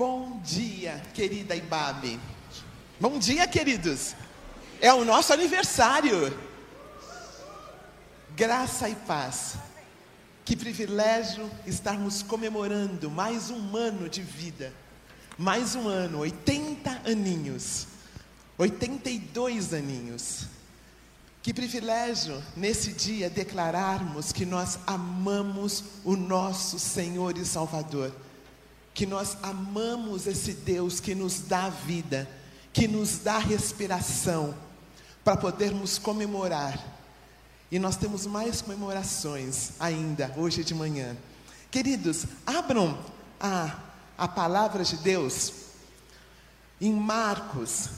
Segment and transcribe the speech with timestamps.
[0.00, 2.18] Bom dia, querida Ibabe.
[2.98, 4.14] Bom dia, queridos.
[4.80, 6.34] É o nosso aniversário.
[8.34, 9.56] Graça e paz.
[10.42, 14.72] Que privilégio estarmos comemorando mais um ano de vida.
[15.36, 17.86] Mais um ano, 80 aninhos.
[18.56, 20.46] 82 aninhos.
[21.42, 28.10] Que privilégio nesse dia declararmos que nós amamos o nosso Senhor e Salvador.
[29.00, 32.28] Que nós amamos esse Deus que nos dá vida,
[32.70, 34.54] que nos dá respiração,
[35.24, 36.78] para podermos comemorar.
[37.72, 41.16] E nós temos mais comemorações ainda hoje de manhã.
[41.70, 42.98] Queridos, abram
[43.40, 43.74] a,
[44.18, 45.50] a palavra de Deus
[46.78, 47.88] em Marcos,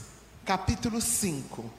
[0.45, 1.69] capítulo 5.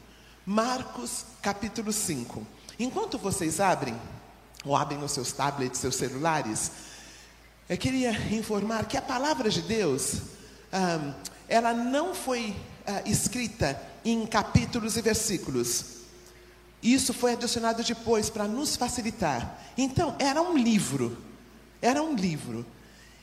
[0.45, 2.47] Marcos, capítulo 5.
[2.79, 3.99] Enquanto vocês abrem,
[4.67, 6.71] ou abrem os seus tablets, seus celulares,
[7.69, 10.17] eu queria informar que a palavra de Deus,
[11.49, 12.55] ela não foi
[12.87, 15.95] ah, escrita em capítulos e versículos.
[16.83, 19.59] Isso foi adicionado depois para nos facilitar.
[19.79, 21.17] Então, era um livro.
[21.81, 22.67] Era um livro.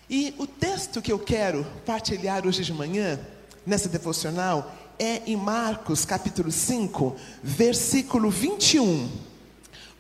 [0.10, 3.20] E o texto que eu quero partilhar hoje de manhã,
[3.66, 9.10] nessa devocional, é em Marcos capítulo 5, versículo 21.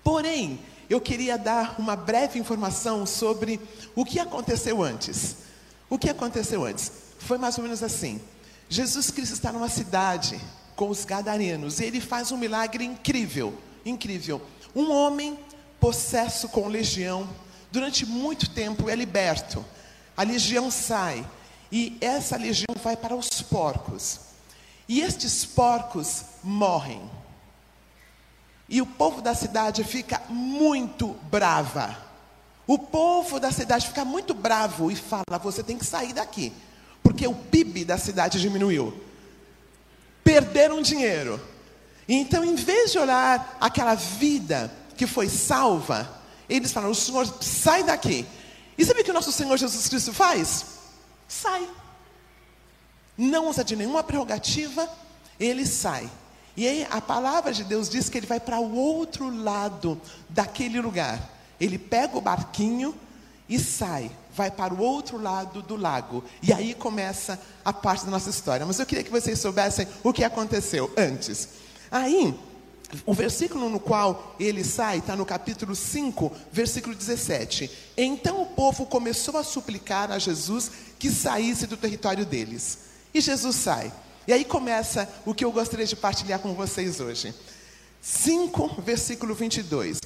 [0.03, 0.59] Porém,
[0.91, 3.59] eu queria dar uma breve informação sobre
[3.95, 5.37] o que aconteceu antes.
[5.89, 6.91] O que aconteceu antes?
[7.19, 8.19] Foi mais ou menos assim:
[8.69, 10.39] Jesus Cristo está numa cidade
[10.75, 14.41] com os gadarenos e ele faz um milagre incrível, incrível.
[14.75, 15.39] Um homem
[15.79, 17.29] possesso com legião,
[17.71, 19.63] durante muito tempo é liberto.
[20.15, 21.25] A legião sai
[21.71, 24.19] e essa legião vai para os porcos.
[24.89, 27.01] E estes porcos morrem.
[28.71, 31.95] E o povo da cidade fica muito brava.
[32.65, 36.51] O povo da cidade fica muito bravo e fala: você tem que sair daqui,
[37.03, 38.91] porque o PIB da cidade diminuiu.
[40.23, 41.39] Perderam dinheiro.
[42.07, 46.09] Então, em vez de olhar aquela vida que foi salva,
[46.49, 48.25] eles falam: o Senhor sai daqui.
[48.77, 50.65] E sabe o que o nosso Senhor Jesus Cristo faz?
[51.27, 51.67] Sai
[53.17, 54.89] não usa de nenhuma prerrogativa,
[55.39, 56.09] ele sai.
[56.55, 60.81] E aí a palavra de Deus diz que ele vai para o outro lado daquele
[60.81, 61.29] lugar.
[61.59, 62.95] Ele pega o barquinho
[63.47, 66.23] e sai, vai para o outro lado do lago.
[66.41, 68.65] E aí começa a parte da nossa história.
[68.65, 71.49] Mas eu queria que vocês soubessem o que aconteceu antes.
[71.91, 72.33] Aí,
[73.05, 77.69] o versículo no qual ele sai está no capítulo 5, versículo 17.
[77.97, 82.79] Então o povo começou a suplicar a Jesus que saísse do território deles.
[83.13, 83.91] E Jesus sai.
[84.27, 87.33] E aí começa o que eu gostaria de partilhar com vocês hoje.
[88.01, 89.99] 5, versículo 22.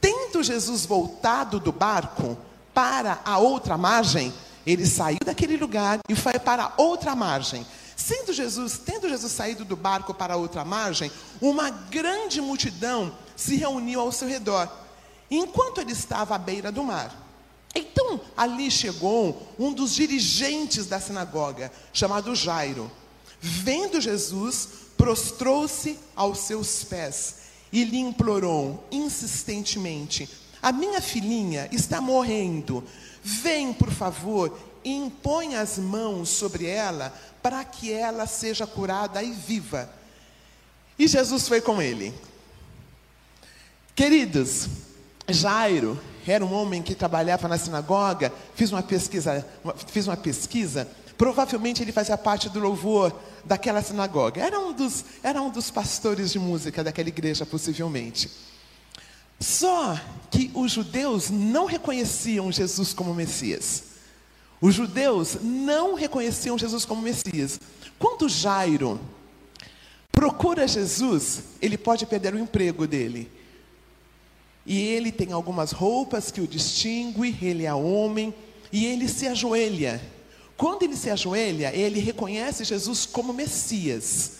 [0.00, 2.36] Tendo Jesus voltado do barco
[2.72, 4.32] para a outra margem,
[4.66, 7.66] ele saiu daquele lugar e foi para outra margem.
[7.96, 11.10] Sendo Jesus, tendo Jesus saído do barco para outra margem,
[11.40, 14.70] uma grande multidão se reuniu ao seu redor,
[15.30, 17.24] enquanto ele estava à beira do mar.
[17.74, 22.90] Então ali chegou um dos dirigentes da sinagoga, chamado Jairo.
[23.48, 27.36] Vendo Jesus, prostrou-se aos seus pés
[27.72, 30.28] e lhe implorou insistentemente:
[30.60, 32.82] A minha filhinha está morrendo.
[33.22, 39.30] Vem, por favor, e impõe as mãos sobre ela para que ela seja curada e
[39.30, 39.88] viva.
[40.98, 42.12] E Jesus foi com ele.
[43.94, 44.68] Queridos,
[45.28, 49.46] Jairo era um homem que trabalhava na sinagoga, fiz uma pesquisa,
[49.86, 54.40] fiz uma pesquisa, provavelmente ele fazia parte do louvor daquela sinagoga.
[54.40, 58.30] Era um dos, era um dos pastores de música daquela igreja, possivelmente.
[59.38, 59.98] Só
[60.30, 63.84] que os judeus não reconheciam Jesus como Messias.
[64.60, 67.60] Os judeus não reconheciam Jesus como Messias.
[67.98, 68.98] Quando Jairo
[70.10, 73.30] procura Jesus, ele pode perder o emprego dele.
[74.64, 78.34] E ele tem algumas roupas que o distingue, ele é homem,
[78.72, 80.00] e ele se ajoelha.
[80.56, 84.32] Quando ele se ajoelha, ele reconhece Jesus como Messias.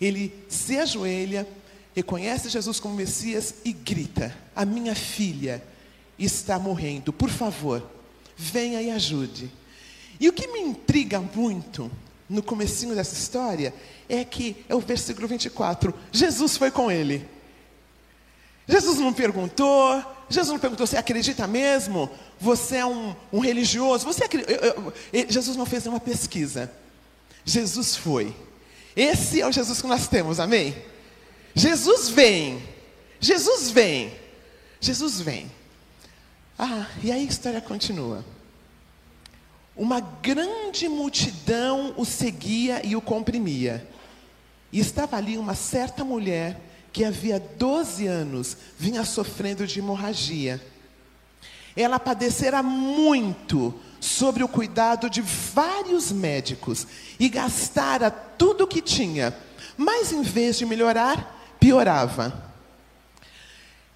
[0.00, 1.46] Ele se ajoelha,
[1.94, 5.62] reconhece Jesus como Messias e grita: A minha filha
[6.18, 7.88] está morrendo, por favor,
[8.36, 9.50] venha e ajude.
[10.18, 11.90] E o que me intriga muito
[12.28, 13.74] no comecinho dessa história
[14.08, 15.94] é que é o versículo 24.
[16.10, 17.28] Jesus foi com ele.
[18.66, 22.10] Jesus não perguntou, Jesus não perguntou, você acredita mesmo?
[22.40, 24.04] Você é um, um religioso?
[24.04, 24.52] Você acredita?
[24.52, 26.70] Eu, eu, Jesus não fez nenhuma pesquisa.
[27.44, 28.34] Jesus foi.
[28.94, 30.74] Esse é o Jesus que nós temos, amém?
[31.54, 32.62] Jesus vem.
[33.20, 34.12] Jesus vem.
[34.80, 35.50] Jesus vem.
[36.58, 38.24] Ah, e aí a história continua.
[39.76, 43.86] uma grande multidão o seguia e o comprimia.
[44.72, 46.60] E estava ali uma certa mulher
[46.92, 50.60] que havia 12 anos vinha sofrendo de hemorragia.
[51.74, 56.86] Ela padecera muito sobre o cuidado de vários médicos
[57.18, 59.34] e gastara tudo o que tinha,
[59.76, 62.52] mas em vez de melhorar, piorava.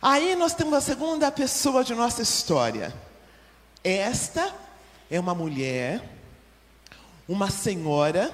[0.01, 2.95] Aí nós temos a segunda pessoa de nossa história.
[3.83, 4.55] Esta
[5.11, 6.03] é uma mulher,
[7.29, 8.33] uma senhora.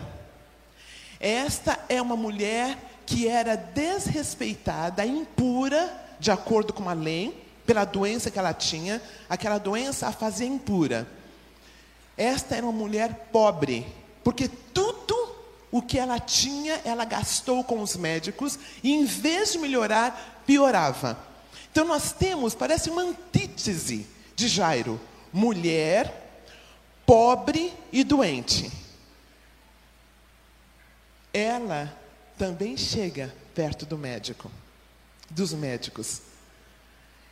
[1.18, 2.76] Esta é uma mulher
[3.12, 9.02] que era desrespeitada, impura, de acordo com a lei, pela doença que ela tinha.
[9.28, 11.06] Aquela doença a fazia impura.
[12.16, 13.86] Esta era uma mulher pobre,
[14.24, 15.14] porque tudo
[15.70, 21.18] o que ela tinha, ela gastou com os médicos, e em vez de melhorar, piorava.
[21.70, 24.98] Então nós temos, parece uma antítese de Jairo:
[25.30, 26.46] mulher,
[27.04, 28.72] pobre e doente.
[31.32, 32.01] Ela
[32.42, 34.50] também chega perto do médico,
[35.30, 36.22] dos médicos.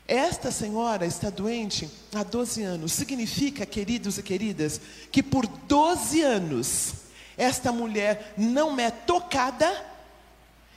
[0.07, 2.93] Esta senhora está doente há 12 anos.
[2.93, 4.81] Significa, queridos e queridas,
[5.11, 6.93] que por 12 anos
[7.37, 9.85] esta mulher não é tocada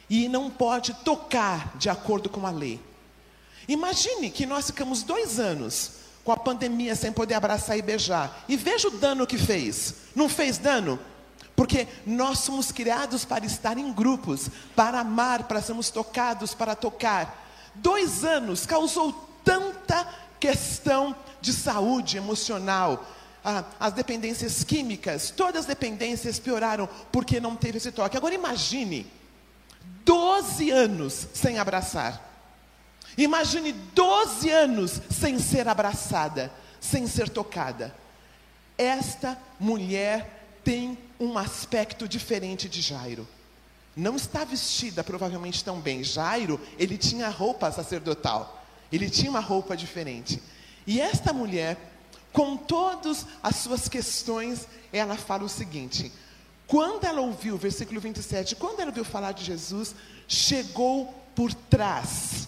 [0.10, 2.82] e não pode tocar de acordo com a lei.
[3.68, 5.92] Imagine que nós ficamos dois anos
[6.24, 8.44] com a pandemia sem poder abraçar e beijar.
[8.50, 9.94] E veja o dano que fez.
[10.16, 11.00] Não fez dano?
[11.56, 17.72] Porque nós somos criados para estar em grupos, para amar, para sermos tocados, para tocar.
[17.76, 19.14] Dois anos causou
[19.44, 20.08] tanta
[20.40, 23.06] questão de saúde emocional.
[23.46, 28.16] Ah, as dependências químicas, todas as dependências pioraram porque não teve esse toque.
[28.18, 29.06] Agora imagine,
[30.06, 32.32] 12 anos sem abraçar.
[33.18, 37.94] Imagine 12 anos sem ser abraçada, sem ser tocada.
[38.78, 43.28] Esta mulher tem um aspecto diferente de Jairo
[43.96, 46.04] não está vestida provavelmente tão bem.
[46.04, 48.62] Jairo, ele tinha roupa sacerdotal.
[48.92, 50.42] Ele tinha uma roupa diferente.
[50.86, 51.78] E esta mulher,
[52.31, 56.12] com todas as suas questões, ela fala o seguinte:
[56.68, 59.96] quando ela ouviu, versículo 27, quando ela ouviu falar de Jesus,
[60.28, 62.48] chegou por trás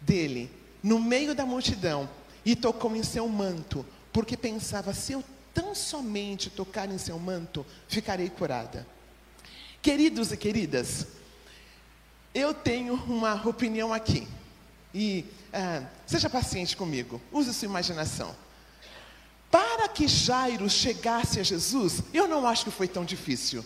[0.00, 0.50] dele,
[0.82, 2.08] no meio da multidão,
[2.44, 5.22] e tocou em seu manto, porque pensava: se eu
[5.54, 8.86] tão somente tocar em seu manto, ficarei curada.
[9.80, 11.06] Queridos e queridas,
[12.34, 14.26] eu tenho uma opinião aqui.
[14.94, 18.34] E ah, seja paciente comigo, use sua imaginação.
[19.50, 23.64] Para que Jairo chegasse a Jesus, eu não acho que foi tão difícil.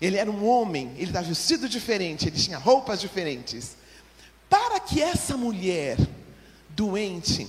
[0.00, 3.76] Ele era um homem, ele estava vestido diferente, ele tinha roupas diferentes.
[4.48, 5.98] Para que essa mulher
[6.70, 7.48] doente,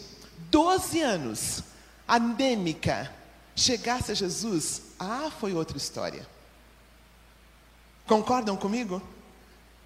[0.49, 1.63] 12 anos,
[2.07, 3.11] anêmica,
[3.55, 6.27] chegasse a Jesus, ah, foi outra história.
[8.07, 9.01] Concordam comigo?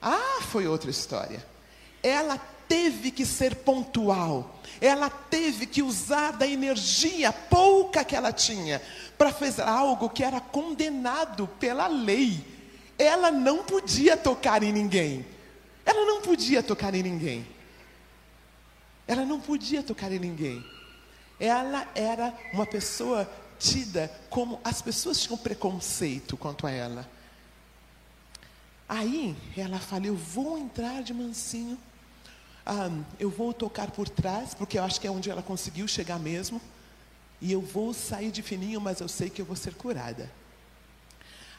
[0.01, 1.45] Ah, foi outra história.
[2.01, 4.59] Ela teve que ser pontual.
[4.81, 8.81] Ela teve que usar da energia pouca que ela tinha
[9.17, 12.43] para fazer algo que era condenado pela lei.
[12.97, 15.25] Ela não podia tocar em ninguém.
[15.85, 17.47] Ela não podia tocar em ninguém.
[19.07, 20.65] Ela não podia tocar em ninguém.
[21.39, 23.29] Ela era uma pessoa
[23.65, 27.09] tida como as pessoas tinham preconceito quanto a ela.
[28.87, 31.77] Aí ela fala: Eu vou entrar de mansinho,
[32.65, 36.19] ah, eu vou tocar por trás, porque eu acho que é onde ela conseguiu chegar
[36.19, 36.61] mesmo,
[37.41, 40.31] e eu vou sair de fininho, mas eu sei que eu vou ser curada.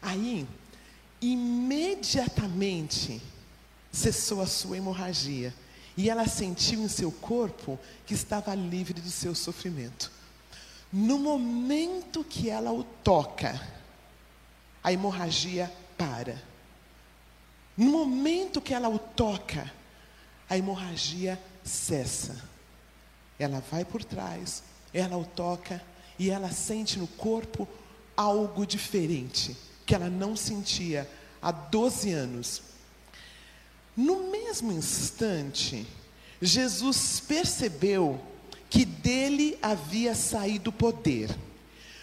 [0.01, 0.47] Aí,
[1.21, 3.21] imediatamente,
[3.91, 5.53] cessou a sua hemorragia,
[5.97, 10.16] e ela sentiu em seu corpo que estava livre do seu sofrimento.
[10.93, 13.61] No momento que ela o toca,
[14.83, 16.43] a hemorragia para.
[17.77, 19.73] No momento que ela o toca,
[20.49, 22.43] a hemorragia cessa.
[23.39, 24.63] Ela vai por trás,
[24.95, 25.83] ela o toca
[26.19, 27.69] e ela sente no corpo
[28.17, 31.09] algo diferente que ela não sentia
[31.41, 32.63] há 12 anos.
[33.97, 35.87] No mesmo instante,
[36.43, 38.21] Jesus percebeu
[38.77, 41.35] que dele havia saído poder.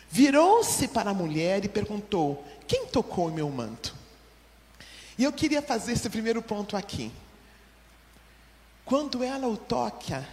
[0.09, 3.95] Virou-se para a mulher e perguntou: Quem tocou meu manto?
[5.15, 7.11] E eu queria fazer esse primeiro ponto aqui.
[8.83, 10.27] Quando ela o toca,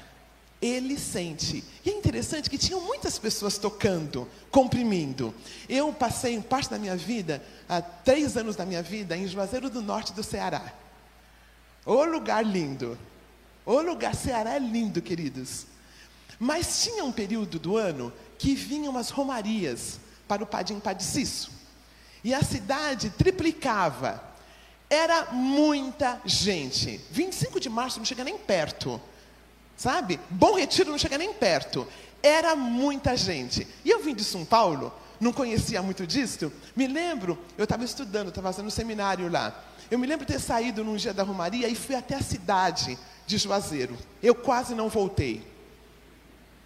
[0.62, 1.62] ele sente.
[1.84, 5.34] E é interessante que tinham muitas pessoas tocando, comprimindo.
[5.68, 9.82] Eu passei parte da minha vida, há três anos da minha vida, em Juazeiro do
[9.82, 10.72] Norte do Ceará.
[11.84, 12.98] O lugar lindo.
[13.66, 15.66] O lugar, Ceará é lindo, queridos.
[16.40, 21.52] Mas tinha um período do ano que vinham as romarias para o Padim Padiciço.
[22.24, 24.24] E a cidade triplicava.
[24.88, 26.98] Era muita gente.
[27.10, 28.98] 25 de março não chega nem perto.
[29.76, 30.18] Sabe?
[30.30, 31.86] Bom Retiro não chega nem perto.
[32.22, 33.68] Era muita gente.
[33.84, 36.50] E eu vim de São Paulo, não conhecia muito disso.
[36.74, 39.62] Me lembro, eu estava estudando, estava fazendo um seminário lá.
[39.90, 42.98] Eu me lembro de ter saído num dia da Romaria e fui até a cidade
[43.26, 43.96] de Juazeiro.
[44.22, 45.50] Eu quase não voltei.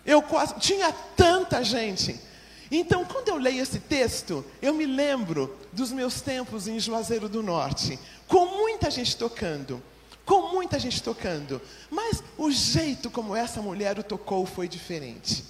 [0.05, 0.55] Eu quase.
[0.61, 2.21] Tinha tanta gente.
[2.71, 7.43] Então, quando eu leio esse texto, eu me lembro dos meus tempos em Juazeiro do
[7.43, 9.83] Norte, com muita gente tocando,
[10.25, 15.45] com muita gente tocando, mas o jeito como essa mulher o tocou foi diferente.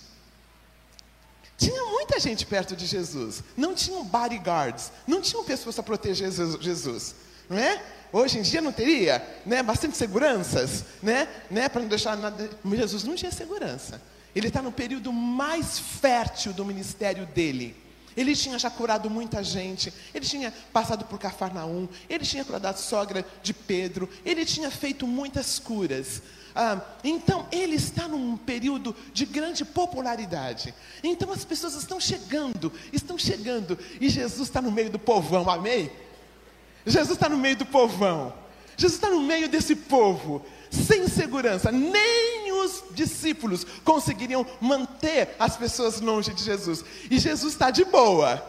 [1.57, 6.31] Tinha muita gente perto de Jesus, não tinham bodyguards, não tinham pessoas para proteger
[6.61, 7.15] Jesus,
[7.49, 7.81] não é?
[8.13, 9.63] Hoje em dia não teria, né?
[9.63, 11.29] Bastante seguranças, né?
[11.51, 11.69] né?
[11.69, 12.49] Para não deixar nada.
[12.65, 14.01] Jesus não tinha segurança.
[14.35, 17.77] Ele está no período mais fértil do ministério dele.
[18.17, 22.75] Ele tinha já curado muita gente, ele tinha passado por Cafarnaum, ele tinha curado a
[22.75, 26.23] sogra de Pedro, ele tinha feito muitas curas.
[26.55, 30.73] Ah, então, ele está num período de grande popularidade.
[31.03, 35.91] Então, as pessoas estão chegando, estão chegando, e Jesus está no meio do povão, amém?
[36.87, 38.33] Jesus está no meio do povão,
[38.77, 46.01] Jesus está no meio desse povo, sem segurança, nem os discípulos conseguiriam manter as pessoas
[46.01, 46.85] longe de Jesus.
[47.11, 48.45] E Jesus está de boa.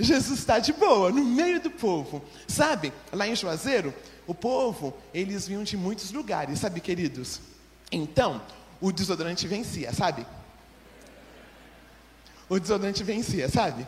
[0.00, 2.22] Jesus está de boa, no meio do povo.
[2.46, 3.92] Sabe, lá em Juazeiro,
[4.26, 7.40] o povo, eles vinham de muitos lugares, sabe, queridos?
[7.90, 8.40] Então,
[8.80, 10.26] o desodorante vencia, sabe?
[12.48, 13.86] O desodorante vencia, sabe?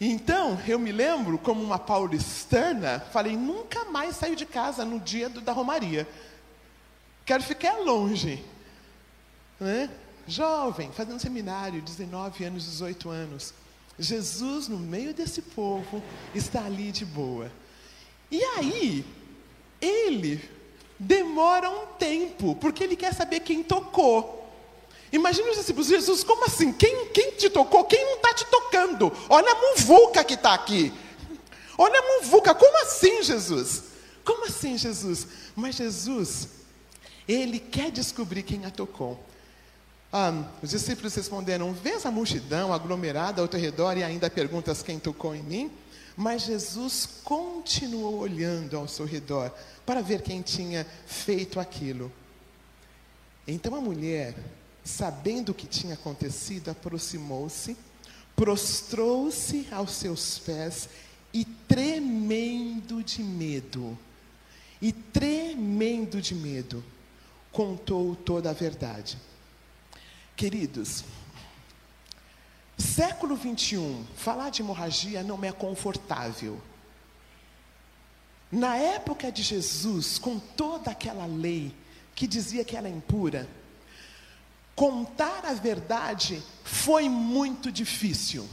[0.00, 5.28] Então, eu me lembro, como uma paulistana, falei: nunca mais saio de casa no dia
[5.28, 6.08] do, da Romaria.
[7.26, 8.42] Quero ficar longe.
[9.58, 9.90] Né?
[10.26, 13.52] Jovem, fazendo seminário, 19 anos, 18 anos.
[13.98, 16.02] Jesus, no meio desse povo,
[16.34, 17.52] está ali de boa.
[18.30, 19.04] E aí,
[19.80, 20.48] ele
[20.98, 24.39] demora um tempo, porque ele quer saber quem tocou.
[25.12, 26.72] Imagina os discípulos, Jesus, como assim?
[26.72, 27.84] Quem, quem te tocou?
[27.84, 29.12] Quem não está te tocando?
[29.28, 30.92] Olha a muvuca que está aqui.
[31.76, 33.84] Olha a muvuca, como assim, Jesus?
[34.24, 35.26] Como assim, Jesus?
[35.56, 36.48] Mas Jesus,
[37.26, 39.18] ele quer descobrir quem a tocou.
[40.12, 44.98] Ah, os discípulos responderam: Vês a multidão aglomerada ao teu redor e ainda perguntas quem
[44.98, 45.70] tocou em mim?
[46.16, 49.52] Mas Jesus continuou olhando ao seu redor
[49.86, 52.12] para ver quem tinha feito aquilo.
[53.46, 54.34] Então a mulher
[54.84, 57.76] sabendo o que tinha acontecido, aproximou-se,
[58.34, 60.88] prostrou-se aos seus pés
[61.32, 63.98] e tremendo de medo,
[64.80, 66.82] e tremendo de medo,
[67.52, 69.18] contou toda a verdade.
[70.34, 71.04] Queridos,
[72.78, 76.60] século 21, falar de hemorragia não é confortável.
[78.50, 81.74] Na época de Jesus, com toda aquela lei
[82.14, 83.48] que dizia que ela é impura,
[84.80, 88.48] Contar a verdade foi muito difícil.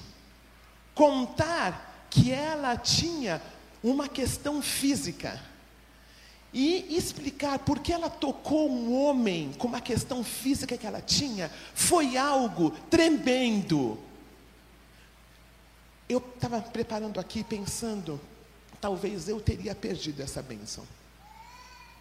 [0.94, 3.42] Contar que ela tinha
[3.82, 5.42] uma questão física
[6.52, 11.50] e explicar por que ela tocou um homem com uma questão física que ela tinha
[11.74, 13.98] foi algo tremendo.
[16.10, 18.20] Eu estava preparando aqui pensando,
[18.82, 20.86] talvez eu teria perdido essa bênção.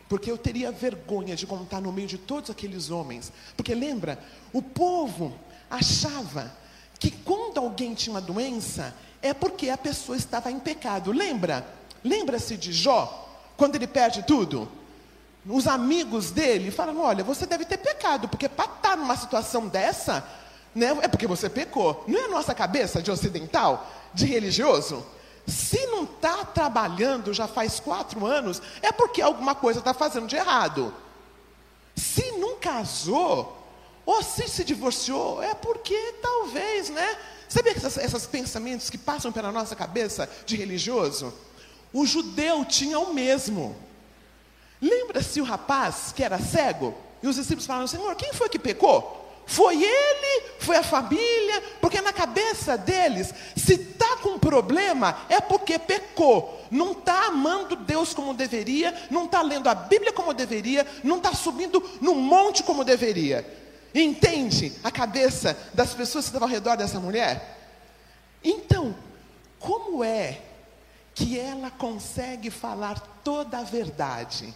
[0.09, 3.33] Porque eu teria vergonha de contar no meio de todos aqueles homens.
[3.57, 4.19] Porque lembra,
[4.53, 5.35] o povo
[5.69, 6.53] achava
[6.99, 11.11] que quando alguém tinha uma doença, é porque a pessoa estava em pecado.
[11.11, 11.67] Lembra?
[12.05, 14.69] Lembra-se de Jó, quando ele perde tudo?
[15.49, 19.67] Os amigos dele falam: Olha, você deve ter pecado, porque para estar tá numa situação
[19.67, 20.27] dessa,
[20.75, 22.05] né, é porque você pecou.
[22.07, 25.05] Não é a nossa cabeça de ocidental, de religioso?
[25.47, 30.37] Se não está trabalhando já faz quatro anos, é porque alguma coisa está fazendo de
[30.37, 30.93] errado.
[31.95, 33.57] Se não casou,
[34.05, 37.19] ou se se divorciou, é porque talvez, né?
[37.49, 41.33] Sabe esses, esses pensamentos que passam pela nossa cabeça de religioso?
[41.93, 43.77] O judeu tinha o mesmo.
[44.81, 46.95] Lembra-se o rapaz que era cego?
[47.23, 49.26] E os discípulos falaram: Senhor, quem foi que pecou?
[49.47, 55.79] Foi ele, foi a família, porque na cabeça deles, se está com problema, é porque
[55.79, 56.67] pecou.
[56.69, 61.33] Não está amando Deus como deveria, não está lendo a Bíblia como deveria, não está
[61.33, 63.47] subindo no monte como deveria.
[63.95, 67.57] Entende a cabeça das pessoas que estavam ao redor dessa mulher?
[68.43, 68.97] Então,
[69.61, 70.41] como é
[71.15, 74.53] que ela consegue falar toda a verdade?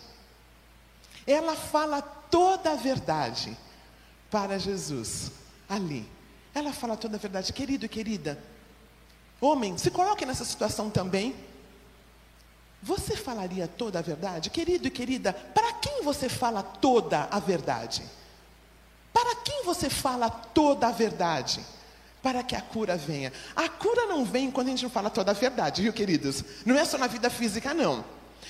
[1.25, 3.57] Ela fala toda a verdade
[4.31, 5.33] para Jesus
[5.69, 6.09] ali.
[6.55, 8.39] Ela fala toda a verdade, querido e querida.
[9.41, 11.35] Homem, se coloque nessa situação também.
[12.83, 14.51] Você falaria toda a verdade?
[14.51, 18.03] Querido e querida, para quem você fala toda a verdade?
[19.13, 21.65] Para quem você fala toda a verdade?
[22.23, 23.33] Para que a cura venha.
[23.55, 26.43] A cura não vem quando a gente não fala toda a verdade, viu, queridos?
[26.65, 28.05] Não é só na vida física, não.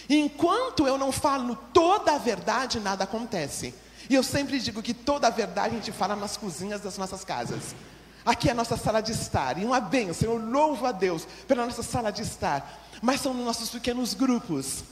[0.09, 3.75] Enquanto eu não falo toda a verdade, nada acontece.
[4.11, 7.23] E eu sempre digo que toda a verdade a gente fala nas cozinhas das nossas
[7.23, 7.77] casas.
[8.25, 9.57] Aqui é a nossa sala de estar.
[9.57, 12.77] E uma bênção, eu louvo a Deus pela nossa sala de estar.
[13.01, 14.83] Mas são nos nossos pequenos grupos.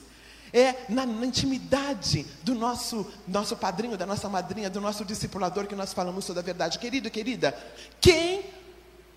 [0.52, 5.74] É na, na, intimidade do nosso, nosso padrinho, da nossa madrinha, do nosso discipulador que
[5.74, 6.78] nós falamos toda a verdade.
[6.78, 7.58] Querido, querida,
[8.00, 8.44] quem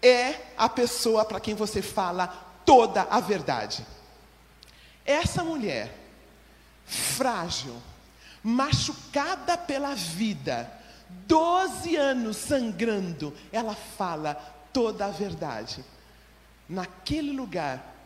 [0.02, 2.28] é a pessoa para quem você fala
[2.66, 3.86] toda a verdade?
[5.06, 5.96] Essa mulher,
[6.88, 7.76] frágil,
[8.44, 10.72] machucada pela vida,
[11.28, 14.36] 12 anos sangrando, ela fala
[14.74, 15.84] toda a verdade.
[16.68, 18.06] Naquele lugar,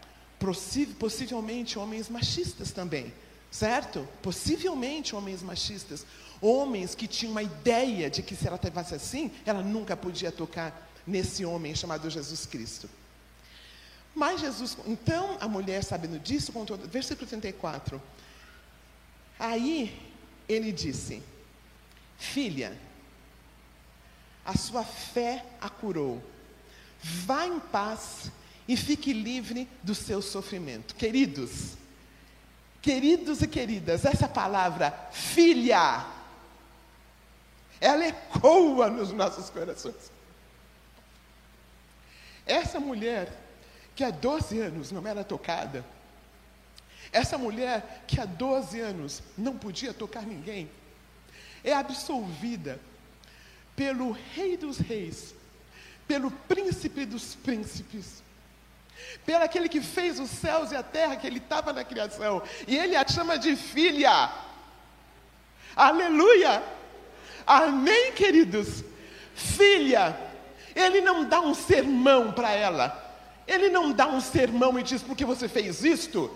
[1.00, 3.14] possivelmente homens machistas também,
[3.52, 4.08] certo?
[4.22, 6.06] Possivelmente homens machistas,
[6.42, 10.90] homens que tinham uma ideia de que se ela tivesse assim, ela nunca podia tocar
[11.06, 12.90] nesse homem chamado Jesus Cristo.
[14.14, 18.02] Mas Jesus, então a mulher sabendo disso, contou, versículo 34.
[19.38, 20.05] Aí
[20.48, 21.22] ele disse:
[22.18, 22.78] Filha,
[24.46, 26.24] a sua fé a curou.
[27.02, 28.32] Vá em paz
[28.68, 30.96] e fique livre do seu sofrimento.
[30.96, 31.76] Queridos,
[32.82, 36.06] queridos e queridas, essa palavra, filha,
[37.80, 40.12] ela ecoa nos nossos corações.
[42.46, 43.32] Essa mulher,
[43.96, 45.84] que há 12 anos não era tocada,
[47.12, 50.70] essa mulher que há 12 anos não podia tocar ninguém,
[51.64, 52.80] é absolvida
[53.76, 55.36] pelo Rei dos Reis,
[56.08, 58.24] pelo Príncipe dos Príncipes,
[59.26, 62.78] pelo aquele que fez os céus e a terra, que ele estava na criação, e
[62.78, 64.32] ele a chama de filha.
[65.76, 66.64] Aleluia!
[67.46, 68.84] Amém, queridos?
[69.36, 70.18] Filha,
[70.76, 73.02] ele não dá um sermão para ela,
[73.48, 76.32] ele não dá um sermão e diz: porque você fez isto,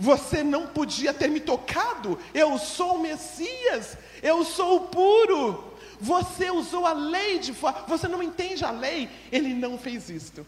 [0.00, 2.18] você não podia ter me tocado.
[2.32, 5.74] Eu sou o Messias, eu sou o puro.
[6.00, 9.10] Você usou a lei de forma, você não entende a lei.
[9.30, 10.46] Ele não fez isto.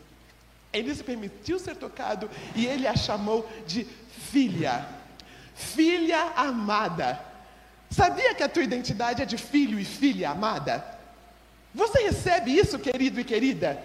[0.73, 3.87] Ele se permitiu ser tocado e ele a chamou de
[4.31, 4.89] filha.
[5.55, 7.21] Filha amada.
[7.91, 10.83] Sabia que a tua identidade é de filho e filha amada?
[11.75, 13.79] Você recebe isso, querido e querida?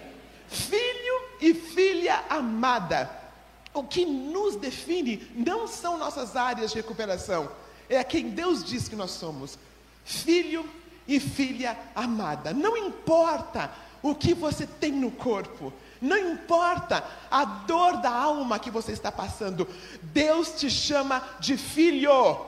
[0.48, 3.27] Filho e filha amada.
[3.72, 7.50] O que nos define não são nossas áreas de recuperação,
[7.88, 9.58] é quem Deus diz que nós somos.
[10.04, 10.68] Filho
[11.06, 12.52] e filha amada.
[12.52, 13.70] Não importa
[14.02, 19.10] o que você tem no corpo, não importa a dor da alma que você está
[19.10, 19.66] passando,
[20.02, 22.38] Deus te chama de filho,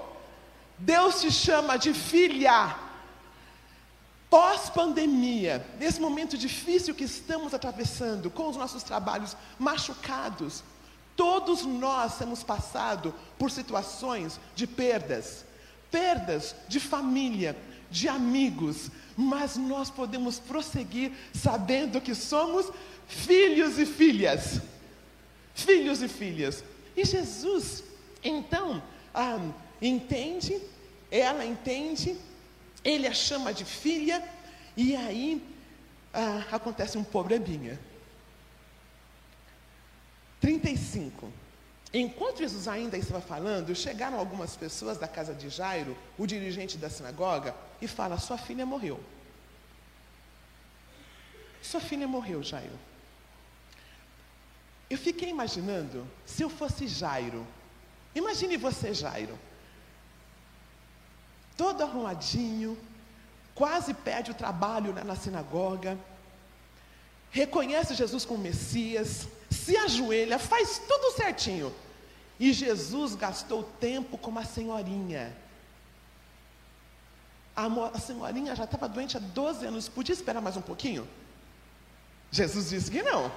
[0.78, 2.76] Deus te chama de filha.
[4.28, 10.62] Pós-pandemia, nesse momento difícil que estamos atravessando, com os nossos trabalhos machucados,
[11.20, 15.44] Todos nós temos passado por situações de perdas,
[15.90, 17.54] perdas de família,
[17.90, 22.72] de amigos, mas nós podemos prosseguir sabendo que somos
[23.06, 24.62] filhos e filhas.
[25.54, 26.64] Filhos e filhas.
[26.96, 27.85] E Jesus,
[28.24, 29.38] então, ah,
[29.83, 30.59] entende,
[31.11, 32.16] ela entende,
[32.83, 34.26] ele a chama de filha,
[34.74, 35.42] e aí
[36.14, 37.78] ah, acontece um probleminha.
[40.40, 41.31] 35.
[41.92, 46.88] Enquanto Jesus ainda estava falando, chegaram algumas pessoas da casa de Jairo, o dirigente da
[46.88, 49.00] sinagoga, e fala: Sua filha morreu.
[51.61, 52.79] Sua filha morreu, Jairo.
[54.88, 57.46] Eu fiquei imaginando se eu fosse Jairo.
[58.14, 59.38] Imagine você, Jairo.
[61.57, 62.79] Todo arrumadinho,
[63.55, 65.98] quase perde o trabalho na sinagoga,
[67.31, 71.74] reconhece Jesus como Messias, se ajoelha, faz tudo certinho.
[72.38, 75.36] E Jesus gastou tempo com uma senhorinha.
[77.54, 81.06] A, a senhorinha já estava doente há 12 anos, podia esperar mais um pouquinho?
[82.30, 83.30] Jesus disse que não.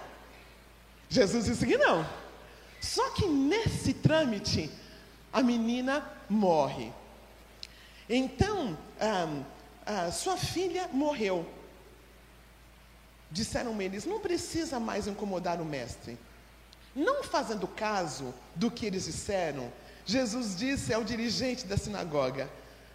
[1.09, 2.07] Jesus disse que não.
[2.79, 4.69] Só que nesse trâmite,
[5.31, 6.91] a menina morre.
[8.07, 8.77] Então,
[9.85, 11.47] a sua filha morreu.
[13.33, 16.17] Disseram eles: não precisa mais incomodar o mestre.
[16.95, 19.73] Não fazendo caso do que eles disseram,
[20.05, 22.47] Jesus disse ao dirigente da sinagoga: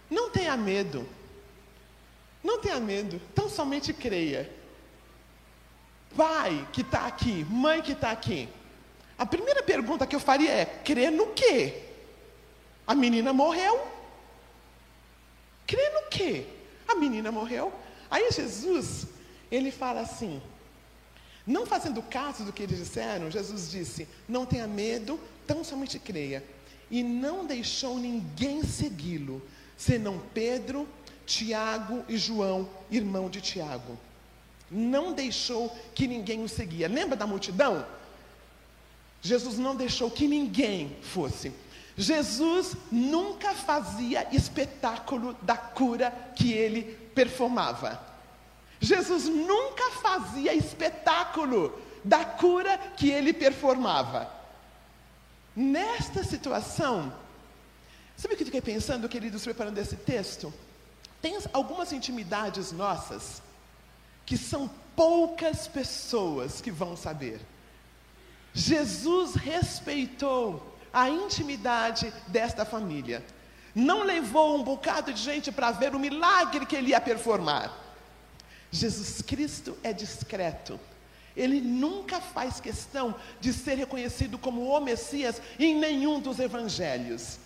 [0.09, 1.07] Não tenha medo.
[2.41, 4.49] Não tenha medo, tão somente creia.
[6.15, 8.47] pai que está aqui, mãe que está aqui,
[9.17, 11.83] a primeira pergunta que eu faria é: crê no quê?
[12.87, 13.85] A menina morreu?
[15.67, 16.45] Crê no quê?
[16.87, 17.73] A menina morreu.
[18.09, 19.05] Aí Jesus,
[19.51, 20.41] ele fala assim:
[21.49, 26.43] não fazendo caso do que eles disseram, Jesus disse: Não tenha medo, tão somente creia.
[26.91, 29.41] E não deixou ninguém segui-lo,
[29.75, 30.87] senão Pedro,
[31.25, 33.97] Tiago e João, irmão de Tiago.
[34.69, 36.87] Não deixou que ninguém o seguia.
[36.87, 37.83] Lembra da multidão?
[39.19, 41.51] Jesus não deixou que ninguém fosse.
[41.97, 46.83] Jesus nunca fazia espetáculo da cura que ele
[47.15, 48.08] performava.
[48.79, 54.31] Jesus nunca fazia espetáculo da cura que ele performava.
[55.55, 57.13] Nesta situação,
[58.15, 60.53] sabe o que eu fiquei pensando, queridos, preparando esse texto?
[61.21, 63.41] Tem algumas intimidades nossas
[64.25, 67.41] que são poucas pessoas que vão saber.
[68.53, 73.25] Jesus respeitou a intimidade desta família.
[73.75, 77.71] Não levou um bocado de gente para ver o milagre que ele ia performar.
[78.71, 80.79] Jesus Cristo é discreto.
[81.35, 87.39] Ele nunca faz questão de ser reconhecido como o Messias em nenhum dos evangelhos.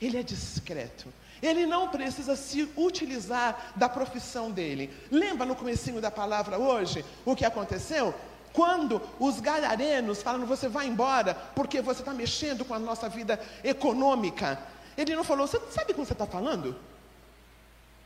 [0.00, 1.12] Ele é discreto.
[1.42, 4.90] Ele não precisa se utilizar da profissão dele.
[5.10, 8.14] Lembra no comecinho da palavra hoje o que aconteceu?
[8.52, 13.38] Quando os gadarenos falam, você vai embora porque você está mexendo com a nossa vida
[13.62, 14.58] econômica.
[14.96, 16.76] Ele não falou, você sabe como você está falando?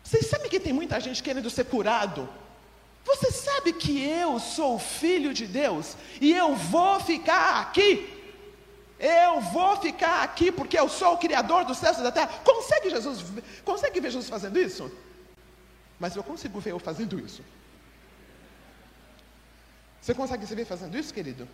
[0.02, 2.28] Vocês sabem que tem muita gente querendo ser curado?
[3.08, 7.90] Você sabe que eu sou filho de Deus e eu vou ficar aqui.
[8.98, 12.28] Eu vou ficar aqui porque eu sou o criador dos céus e da terra.
[12.44, 13.24] Consegue Jesus,
[13.64, 14.92] consegue ver Jesus fazendo isso?
[15.98, 17.42] Mas eu consigo ver eu fazendo isso.
[20.02, 21.48] Você consegue se ver fazendo isso, querido?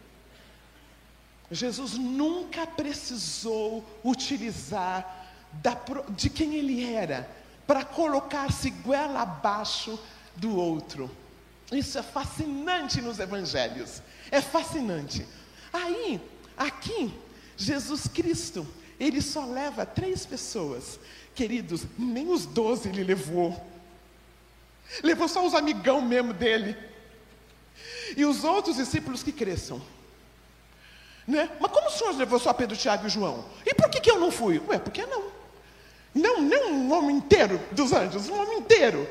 [1.52, 5.78] Jesus nunca precisou utilizar da,
[6.10, 7.28] de quem ele era
[7.64, 9.98] para colocar-se goela abaixo
[10.34, 11.08] do outro.
[11.74, 14.00] Isso é fascinante nos evangelhos.
[14.30, 15.26] É fascinante.
[15.72, 16.20] Aí,
[16.56, 17.12] aqui,
[17.56, 18.66] Jesus Cristo,
[18.98, 21.00] ele só leva três pessoas.
[21.34, 23.60] Queridos, nem os doze ele levou.
[25.02, 26.76] Levou só os amigão mesmo dele.
[28.16, 29.82] E os outros discípulos que cresçam.
[31.26, 31.50] Né?
[31.58, 33.44] Mas como o Senhor levou só Pedro, Tiago e João?
[33.66, 34.62] E por que, que eu não fui?
[34.68, 35.32] Ué, por que não?
[36.14, 39.08] Não, não um homem inteiro dos anjos, um homem inteiro.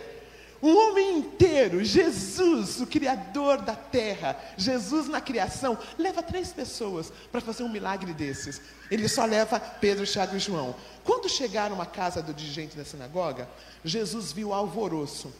[0.63, 7.41] Um homem inteiro, Jesus, o Criador da terra, Jesus na criação, leva três pessoas para
[7.41, 8.62] fazer um milagre desses.
[8.89, 10.73] Ele só leva Pedro, Tiago e João.
[11.04, 13.49] Quando chegaram à casa do dirigente da sinagoga,
[13.84, 15.34] Jesus viu alvoroço,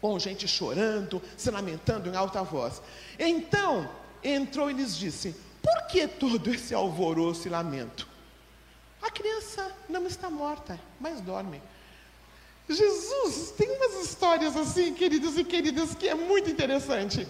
[0.00, 2.80] com gente chorando, se lamentando em alta voz.
[3.18, 3.90] Então
[4.22, 8.06] entrou e lhes disse: Por que todo esse alvoroço e lamento?
[9.02, 11.60] A criança não está morta, mas dorme.
[12.68, 17.26] Jesus tem umas histórias assim, queridos e queridas, que é muito interessante.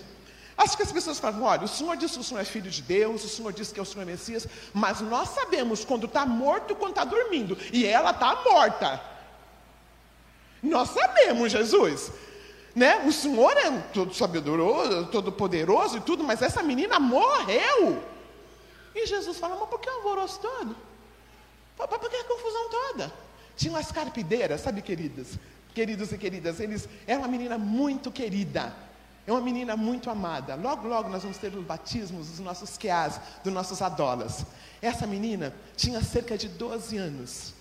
[0.56, 2.82] Acho que as pessoas falam: olha, o Senhor disse que o Senhor é filho de
[2.82, 6.26] Deus, o Senhor disse que é o Senhor é Messias, mas nós sabemos quando está
[6.26, 9.00] morto e quando está dormindo, e ela está morta.
[10.60, 12.10] Nós sabemos, Jesus.
[12.74, 13.04] Né?
[13.06, 18.02] O Senhor é todo sabedoroso, todo poderoso e tudo, mas essa menina morreu.
[18.92, 20.76] E Jesus fala: mas por que o alvoroço todo?
[21.76, 23.27] Por que a confusão toda?
[23.58, 25.36] Tinha umas carpideiras, sabe, queridas?
[25.74, 28.72] Queridos e queridas, eles é uma menina muito querida.
[29.26, 30.54] É uma menina muito amada.
[30.54, 34.46] Logo, logo nós vamos ter os batismos dos nossos queás, dos nossos adolas.
[34.80, 37.52] Essa menina tinha cerca de 12 anos.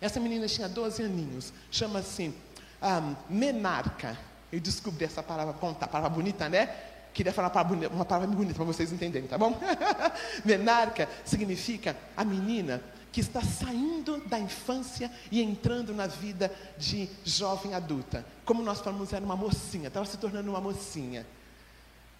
[0.00, 1.52] Essa menina tinha 12 aninhos.
[1.68, 2.32] Chama-se
[2.80, 4.16] um, menarca.
[4.52, 6.74] Eu descobri essa palavra, conta, palavra bonita, né?
[7.12, 9.58] Queria falar uma palavra, bonita para vocês entenderem, tá bom?
[10.44, 17.74] menarca significa a menina que está saindo da infância e entrando na vida de jovem
[17.74, 18.24] adulta.
[18.44, 21.26] Como nós falamos, era uma mocinha, estava se tornando uma mocinha.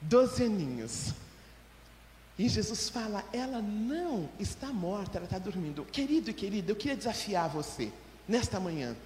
[0.01, 1.15] Doze aninhos.
[2.39, 5.85] E Jesus fala: ela não está morta, ela está dormindo.
[5.85, 7.93] Querido e querida, eu queria desafiar você
[8.27, 8.97] nesta manhã.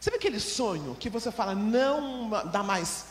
[0.00, 3.06] Sabe aquele sonho que você fala, não dá mais?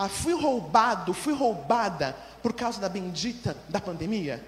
[0.00, 4.40] Ah, fui roubado, fui roubada por causa da bendita da pandemia?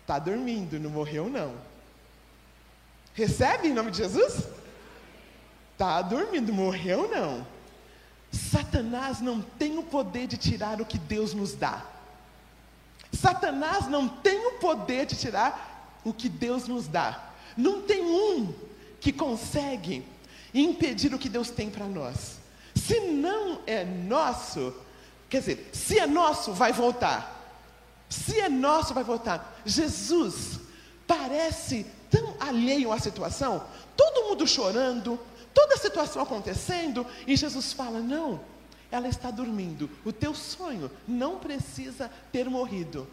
[0.00, 1.54] Está dormindo, não morreu não.
[3.12, 4.48] Recebe em nome de Jesus?
[5.72, 7.46] Está dormindo, morreu não.
[8.32, 11.84] Satanás não tem o poder de tirar o que Deus nos dá.
[13.12, 17.22] Satanás não tem o poder de tirar o que Deus nos dá.
[17.54, 18.54] Não tem um
[18.98, 20.06] que consegue
[20.54, 22.39] impedir o que Deus tem para nós.
[22.74, 24.74] Se não é nosso,
[25.30, 27.38] Quer dizer, se é nosso, vai voltar.
[28.08, 29.60] Se é nosso, vai voltar.
[29.64, 30.58] Jesus
[31.06, 33.64] parece tão alheio à situação,
[33.96, 35.20] todo mundo chorando,
[35.54, 38.40] toda a situação acontecendo, e Jesus fala: Não,
[38.90, 39.88] ela está dormindo.
[40.04, 43.06] O teu sonho não precisa ter morrido.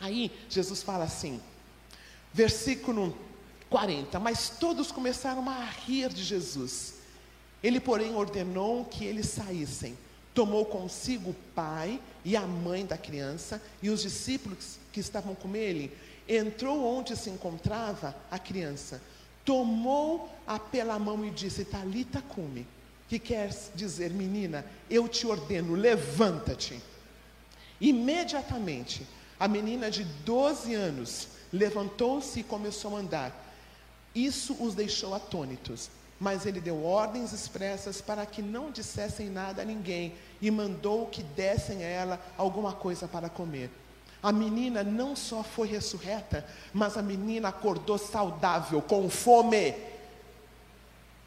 [0.00, 1.40] Aí Jesus fala assim,
[2.32, 3.16] versículo
[3.70, 4.18] 40.
[4.18, 6.91] Mas todos começaram a rir de Jesus.
[7.62, 9.96] Ele, porém, ordenou que eles saíssem.
[10.34, 15.54] Tomou consigo o pai e a mãe da criança e os discípulos que estavam com
[15.54, 15.92] ele.
[16.28, 19.00] Entrou onde se encontrava a criança.
[19.44, 22.66] Tomou-a pela mão e disse: Talita cume.
[23.08, 26.80] Que quer dizer, menina, eu te ordeno, levanta-te.
[27.78, 29.06] Imediatamente,
[29.38, 33.54] a menina de 12 anos levantou-se e começou a andar.
[34.14, 35.90] Isso os deixou atônitos.
[36.22, 41.20] Mas ele deu ordens expressas para que não dissessem nada a ninguém e mandou que
[41.20, 43.68] dessem a ela alguma coisa para comer.
[44.22, 49.74] A menina não só foi ressurreta, mas a menina acordou saudável, com fome.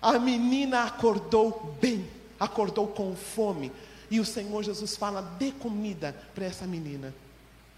[0.02, 3.74] A menina acordou bem, acordou com fome.
[4.10, 7.14] E o Senhor Jesus fala: dê comida para essa menina.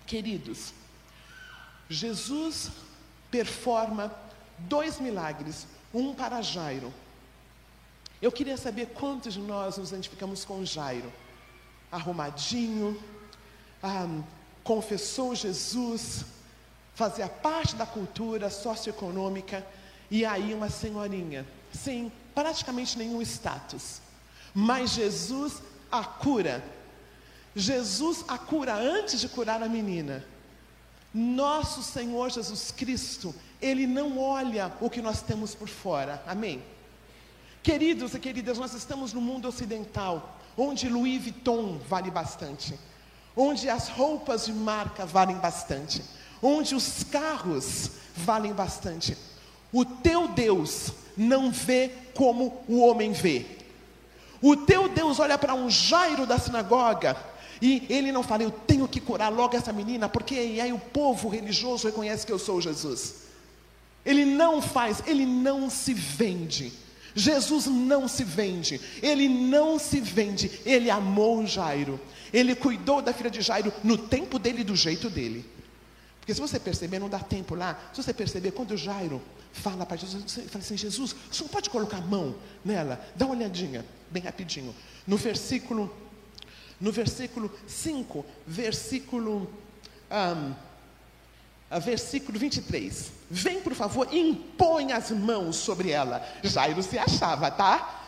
[0.06, 0.72] Queridos,
[1.90, 2.70] Jesus
[3.32, 4.14] performa
[4.60, 6.94] dois milagres, um para Jairo
[8.22, 11.12] eu queria saber quantos de nós nos identificamos com Jairo.
[11.92, 13.02] Arrumadinho,
[13.82, 14.08] ah,
[14.64, 16.26] confessou Jesus,
[16.96, 19.66] fazia parte da cultura socioeconômica,
[20.10, 24.02] e aí uma senhorinha, sem praticamente nenhum status.
[24.54, 26.64] Mas Jesus a cura.
[27.56, 30.26] Jesus a cura antes de curar a menina.
[31.14, 36.22] Nosso Senhor Jesus Cristo, Ele não olha o que nós temos por fora.
[36.26, 36.64] Amém?
[37.68, 42.80] Queridos e queridas, nós estamos no mundo ocidental, onde Louis Vuitton vale bastante,
[43.36, 46.02] onde as roupas de marca valem bastante,
[46.42, 49.18] onde os carros valem bastante.
[49.74, 53.46] O teu Deus não vê como o homem vê.
[54.42, 57.18] O teu Deus olha para um Jairo da sinagoga
[57.62, 61.28] e ele não fala, eu tenho que curar logo essa menina, porque aí o povo
[61.28, 63.24] religioso reconhece que eu sou Jesus.
[64.06, 66.87] Ele não faz, ele não se vende.
[67.16, 72.00] Jesus não se vende, ele não se vende, ele amou Jairo,
[72.32, 75.46] ele cuidou da filha de Jairo no tempo dele e do jeito dele.
[76.20, 79.22] Porque se você perceber, não dá tempo lá, se você perceber, quando Jairo
[79.54, 83.26] fala para Jesus, você fala assim: Jesus, você não pode colocar a mão nela, dá
[83.26, 84.76] uma olhadinha, bem rapidinho.
[85.06, 85.90] No versículo,
[86.80, 89.50] no versículo 5, versículo.
[90.12, 90.67] Um,
[91.72, 93.12] versículo 23.
[93.30, 96.26] Vem, por favor, e impõe as mãos sobre ela.
[96.42, 98.06] Jairo se achava, tá?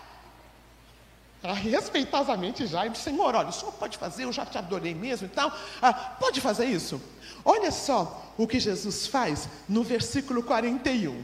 [1.44, 5.30] Ah, respeitosamente, Jairo, Senhor, olha, o senhor pode fazer, eu já te adorei mesmo e
[5.30, 5.56] tal.
[5.82, 7.02] Ah, pode fazer isso?
[7.46, 11.24] Olha só o que Jesus faz no versículo 41.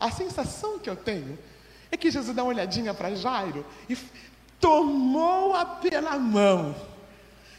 [0.00, 1.38] A sensação que eu tenho
[1.90, 3.96] é que Jesus dá uma olhadinha para Jairo e
[4.60, 6.74] tomou-a pela mão.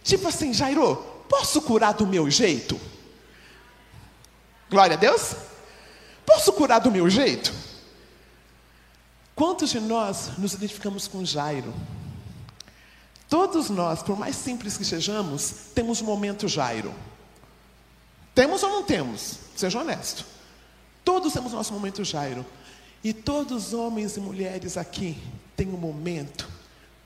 [0.03, 0.95] Tipo assim, Jairo,
[1.29, 2.79] posso curar do meu jeito?
[4.69, 5.35] Glória a Deus.
[6.25, 7.53] Posso curar do meu jeito?
[9.33, 11.73] Quantos de nós nos identificamos com Jairo?
[13.29, 16.93] Todos nós, por mais simples que sejamos, temos um momento Jairo.
[18.33, 19.37] Temos ou não temos?
[19.55, 20.25] Seja honesto.
[21.03, 22.45] Todos temos nosso momento Jairo.
[23.03, 25.17] E todos os homens e mulheres aqui
[25.55, 26.49] têm um momento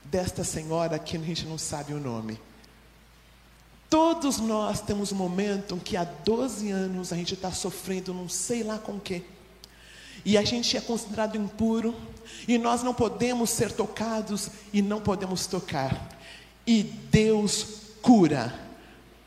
[0.04, 2.40] desta senhora que a gente não sabe o nome.
[3.92, 8.62] Todos nós temos um momento que há 12 anos a gente está sofrendo não sei
[8.62, 9.22] lá com o quê.
[10.24, 11.94] E a gente é considerado impuro,
[12.48, 16.08] e nós não podemos ser tocados e não podemos tocar.
[16.66, 17.66] E Deus
[18.00, 18.58] cura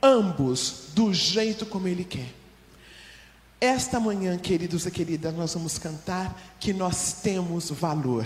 [0.02, 2.34] ambos do jeito como Ele quer.
[3.62, 8.26] Esta manhã, queridos e queridas, nós vamos cantar que nós temos valor.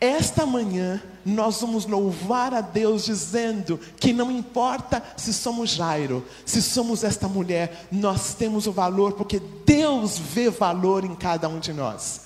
[0.00, 6.62] Esta manhã nós vamos louvar a Deus dizendo que não importa se somos Jairo, se
[6.62, 11.72] somos esta mulher, nós temos o valor porque Deus vê valor em cada um de
[11.72, 12.22] nós.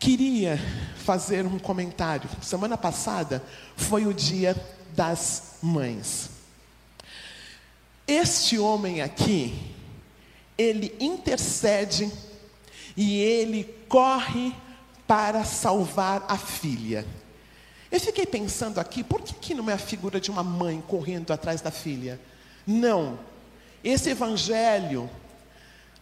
[0.00, 0.60] Queria
[0.96, 2.28] fazer um comentário.
[2.42, 3.42] Semana passada
[3.76, 4.56] foi o dia
[4.94, 6.30] das mães.
[8.06, 9.74] Este homem aqui,
[10.58, 12.10] ele intercede
[12.96, 14.52] e ele corre
[15.06, 17.06] para salvar a filha.
[17.90, 21.32] Eu fiquei pensando aqui, por que, que não é a figura de uma mãe correndo
[21.32, 22.20] atrás da filha?
[22.66, 23.18] Não.
[23.82, 25.08] Esse evangelho,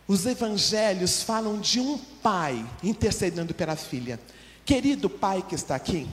[0.09, 4.19] os evangelhos falam de um pai intercedendo pela filha.
[4.65, 6.09] Querido pai que está aqui,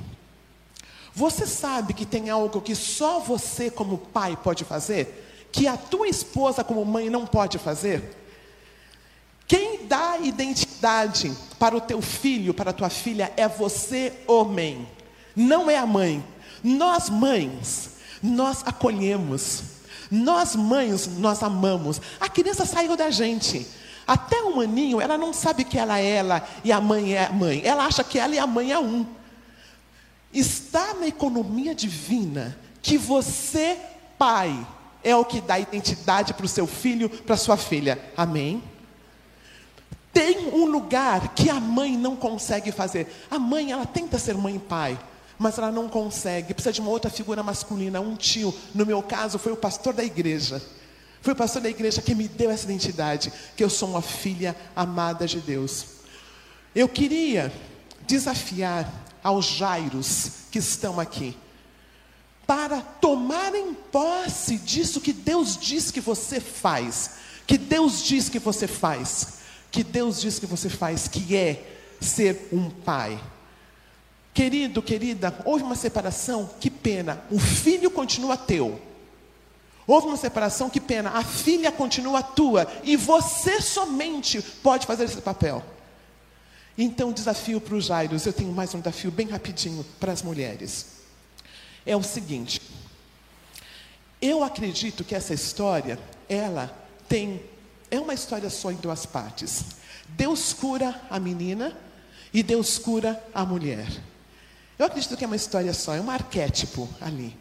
[1.14, 5.48] Você sabe que tem algo que só você, como pai, pode fazer?
[5.52, 8.21] Que a tua esposa, como mãe, não pode fazer?
[9.52, 14.88] Quem dá identidade para o teu filho, para a tua filha, é você, homem,
[15.36, 16.24] não é a mãe.
[16.64, 19.64] Nós, mães, nós acolhemos.
[20.10, 22.00] Nós, mães, nós amamos.
[22.18, 23.68] A criança saiu da gente.
[24.08, 27.34] Até um aninho, ela não sabe que ela é ela e a mãe é a
[27.34, 27.62] mãe.
[27.66, 29.06] Ela acha que ela e a mãe é um.
[30.32, 33.78] Está na economia divina que você,
[34.18, 34.66] pai,
[35.04, 38.02] é o que dá identidade para o seu filho, para a sua filha.
[38.16, 38.71] Amém?
[40.14, 43.08] Tem um lugar que a mãe não consegue fazer.
[43.30, 45.00] A mãe, ela tenta ser mãe e pai,
[45.40, 46.54] mas ela não consegue.
[46.54, 48.54] Precisa de uma outra figura masculina, um tio.
[48.76, 50.62] No meu caso, foi o pastor da igreja.
[51.22, 54.56] Foi o pastor da igreja que me deu essa identidade, que eu sou uma filha
[54.76, 55.86] amada de Deus.
[56.76, 57.52] Eu queria
[58.06, 58.92] desafiar
[59.24, 61.38] aos Jairos que estão aqui,
[62.46, 67.12] para tomarem posse disso que Deus diz que você faz,
[67.48, 69.41] que Deus diz que você faz
[69.72, 71.64] que Deus diz que você faz, que é
[72.00, 73.20] ser um pai.
[74.34, 78.80] Querido, querida, houve uma separação, que pena, o filho continua teu.
[79.88, 85.22] Houve uma separação, que pena, a filha continua tua, e você somente pode fazer esse
[85.22, 85.64] papel.
[86.78, 91.02] Então, desafio para os Jairos, eu tenho mais um desafio bem rapidinho para as mulheres.
[91.86, 92.62] É o seguinte,
[94.22, 96.72] eu acredito que essa história, ela
[97.10, 97.42] tem
[97.92, 99.66] é uma história só em duas partes.
[100.08, 101.78] Deus cura a menina
[102.34, 103.88] e Deus cura a mulher.
[104.80, 107.38] Eu acredito que é uma história só, é um arquétipo ali.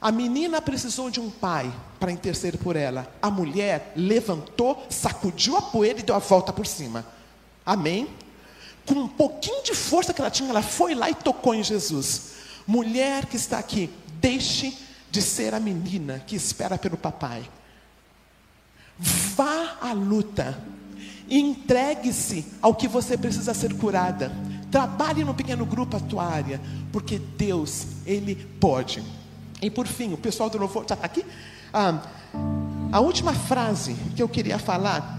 [0.00, 3.10] A menina precisou de um pai para interceder por ela.
[3.22, 7.06] A mulher levantou, sacudiu a poeira e deu a volta por cima.
[7.64, 8.08] Amém?
[8.84, 12.32] Com um pouquinho de força que ela tinha, ela foi lá e tocou em Jesus.
[12.66, 13.88] Mulher que está aqui,
[14.20, 14.76] deixe
[15.10, 17.48] de ser a menina que espera pelo papai.
[18.98, 20.58] Vá à luta.
[21.28, 24.32] Entregue-se ao que você precisa ser curada.
[24.70, 26.60] Trabalhe no pequeno grupo a tua área,
[26.92, 29.02] porque Deus, Ele pode.
[29.62, 31.24] E por fim, o pessoal do louvor já está aqui.
[31.72, 32.02] Ah,
[32.92, 35.16] a última frase que eu queria falar,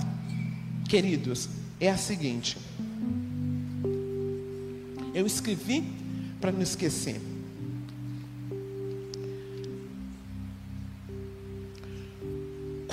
[0.87, 2.57] queridos, é a seguinte.
[5.13, 5.83] Eu escrevi
[6.39, 7.21] para não esquecer.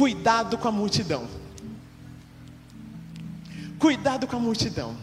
[0.02, 1.28] Cuidado com a multidão.
[3.78, 4.96] Cuidado com a multidão.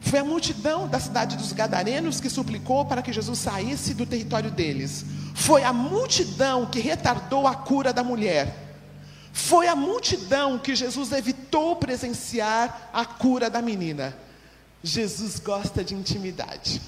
[0.00, 4.50] Foi a multidão da cidade dos Gadarenos que suplicou para que Jesus saísse do território
[4.50, 5.04] deles.
[5.34, 8.78] Foi a multidão que retardou a cura da mulher.
[9.30, 14.16] Foi a multidão que Jesus evitou presenciar a cura da menina.
[14.82, 16.80] Jesus gosta de intimidade.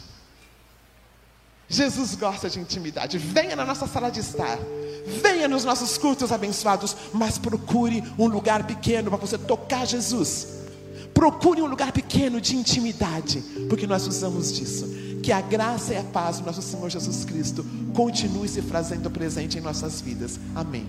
[1.69, 3.19] Jesus gosta de intimidade.
[3.19, 4.59] Venha na nossa sala de estar.
[5.23, 10.49] Venha nos nossos cultos abençoados, mas procure um lugar pequeno para você tocar Jesus.
[11.15, 14.87] Procure um lugar pequeno de intimidade, porque nós usamos disso.
[15.23, 19.59] Que a graça e a paz do nosso Senhor Jesus Cristo continue se fazendo presente
[19.59, 20.39] em nossas vidas.
[20.55, 20.87] Amém.